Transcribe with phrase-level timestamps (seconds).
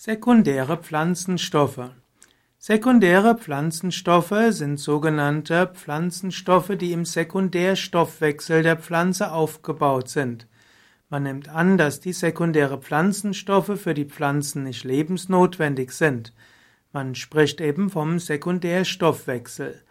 [0.00, 1.90] Sekundäre Pflanzenstoffe.
[2.56, 10.46] Sekundäre Pflanzenstoffe sind sogenannte Pflanzenstoffe, die im Sekundärstoffwechsel der Pflanze aufgebaut sind.
[11.08, 16.32] Man nimmt an, dass die sekundäre Pflanzenstoffe für die Pflanzen nicht lebensnotwendig sind.
[16.92, 19.82] Man spricht eben vom Sekundärstoffwechsel.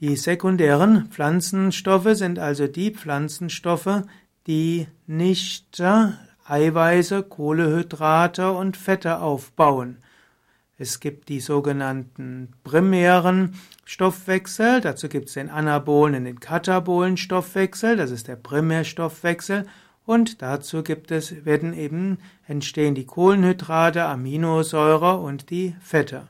[0.00, 4.02] Die sekundären Pflanzenstoffe sind also die Pflanzenstoffe,
[4.46, 5.80] die nicht
[6.46, 9.98] Eiweiße, Kohlehydrate und Fette aufbauen.
[10.76, 17.96] Es gibt die sogenannten primären Stoffwechsel, dazu gibt es den anabolen und den katabolen Stoffwechsel,
[17.96, 19.66] das ist der Primärstoffwechsel,
[20.04, 26.28] und dazu gibt es, werden eben, entstehen die Kohlenhydrate, Aminosäure und die Fette.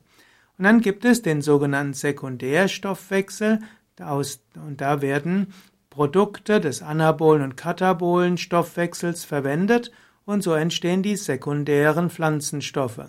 [0.59, 3.61] Und dann gibt es den sogenannten Sekundärstoffwechsel,
[3.99, 5.53] und da werden
[5.91, 9.91] Produkte des anabolen und katabolen Stoffwechsels verwendet
[10.25, 13.09] und so entstehen die sekundären Pflanzenstoffe.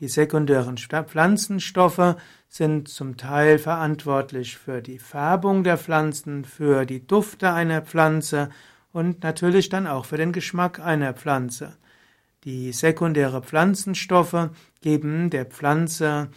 [0.00, 2.16] Die sekundären Pflanzenstoffe
[2.48, 8.48] sind zum Teil verantwortlich für die Färbung der Pflanzen, für die Dufte einer Pflanze
[8.92, 11.76] und natürlich dann auch für den Geschmack einer Pflanze.
[12.44, 14.48] Die sekundäre Pflanzenstoffe
[14.80, 16.28] geben der Pflanze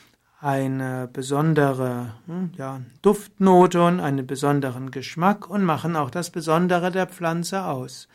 [0.41, 7.07] eine besondere hm, ja, Duftnote und einen besonderen Geschmack und machen auch das Besondere der
[7.07, 8.09] Pflanze aus.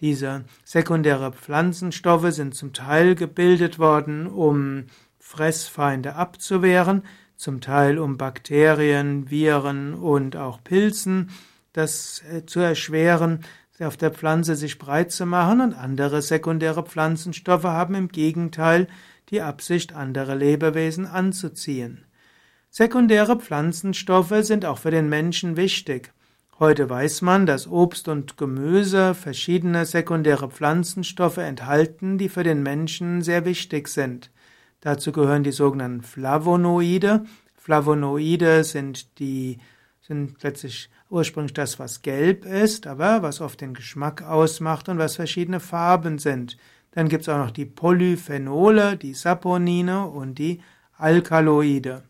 [0.00, 4.86] Diese sekundäre Pflanzenstoffe sind zum Teil gebildet worden, um
[5.18, 7.02] Fressfeinde abzuwehren,
[7.36, 11.30] zum Teil um Bakterien, Viren und auch Pilzen
[11.72, 13.40] das äh, zu erschweren,
[13.80, 18.88] auf der Pflanze sich breit zu machen und andere sekundäre Pflanzenstoffe haben im Gegenteil
[19.30, 22.04] die Absicht, andere Lebewesen anzuziehen.
[22.68, 26.12] Sekundäre Pflanzenstoffe sind auch für den Menschen wichtig.
[26.60, 33.22] Heute weiß man, dass Obst und Gemüse verschiedene sekundäre Pflanzenstoffe enthalten, die für den Menschen
[33.22, 34.30] sehr wichtig sind.
[34.82, 37.24] Dazu gehören die sogenannten Flavonoide.
[37.56, 39.56] Flavonoide sind die
[40.02, 45.16] sind letztlich ursprünglich das, was gelb ist, aber was oft den Geschmack ausmacht und was
[45.16, 46.58] verschiedene Farben sind.
[46.90, 50.60] Dann gibt es auch noch die Polyphenole, die Saponine und die
[50.98, 52.02] Alkaloide.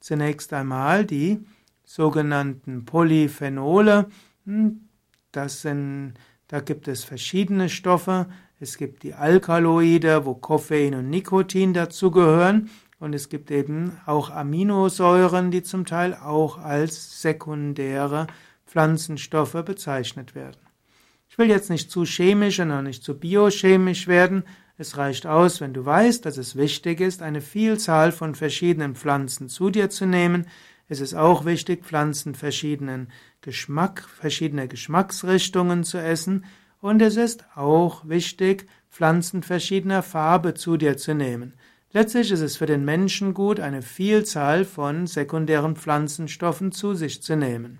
[0.00, 1.44] Zunächst einmal die
[1.84, 4.06] sogenannten Polyphenole.
[4.46, 4.88] Hm,
[5.32, 6.14] das sind,
[6.48, 8.26] da gibt es verschiedene Stoffe.
[8.60, 12.70] Es gibt die Alkaloide, wo Koffein und Nikotin dazugehören.
[12.98, 18.26] Und es gibt eben auch Aminosäuren, die zum Teil auch als sekundäre
[18.66, 20.60] Pflanzenstoffe bezeichnet werden.
[21.28, 24.44] Ich will jetzt nicht zu chemisch und auch nicht zu biochemisch werden.
[24.78, 29.48] Es reicht aus, wenn du weißt, dass es wichtig ist, eine Vielzahl von verschiedenen Pflanzen
[29.48, 30.46] zu dir zu nehmen,
[30.88, 33.08] es ist auch wichtig, Pflanzen verschiedenen
[33.40, 36.44] Geschmack, verschiedener Geschmacksrichtungen zu essen.
[36.80, 41.54] Und es ist auch wichtig, Pflanzen verschiedener Farbe zu dir zu nehmen.
[41.92, 47.36] Letztlich ist es für den Menschen gut, eine Vielzahl von sekundären Pflanzenstoffen zu sich zu
[47.36, 47.78] nehmen.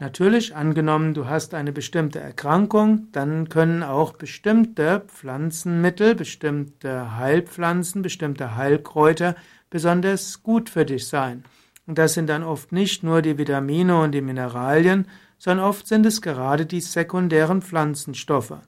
[0.00, 8.56] Natürlich, angenommen, du hast eine bestimmte Erkrankung, dann können auch bestimmte Pflanzenmittel, bestimmte Heilpflanzen, bestimmte
[8.56, 9.36] Heilkräuter
[9.68, 11.44] besonders gut für dich sein.
[11.90, 15.08] Und das sind dann oft nicht nur die Vitamine und die Mineralien,
[15.38, 18.58] sondern oft sind es gerade die sekundären Pflanzenstoffe.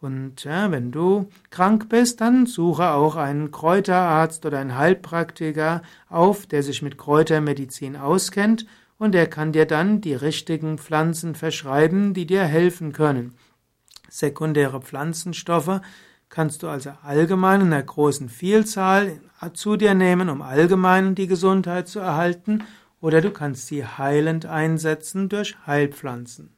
[0.00, 6.46] Und ja, wenn du krank bist, dann suche auch einen Kräuterarzt oder einen Heilpraktiker auf,
[6.46, 8.64] der sich mit Kräutermedizin auskennt
[8.96, 13.34] und der kann dir dann die richtigen Pflanzen verschreiben, die dir helfen können.
[14.08, 15.80] Sekundäre Pflanzenstoffe
[16.32, 19.20] kannst du also allgemein in einer großen Vielzahl
[19.52, 22.64] zu dir nehmen, um allgemein die Gesundheit zu erhalten,
[23.00, 26.51] oder du kannst sie heilend einsetzen durch Heilpflanzen.